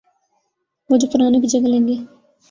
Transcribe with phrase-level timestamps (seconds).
[0.89, 1.95] وہ جو پرانوں کی جگہ لیں گے۔